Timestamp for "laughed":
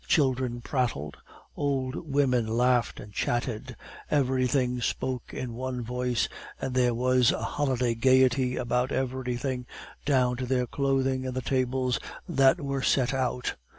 2.47-2.99